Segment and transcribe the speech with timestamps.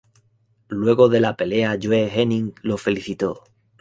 [0.69, 3.43] Luego de la pelea Joe Hennig lo felicitó.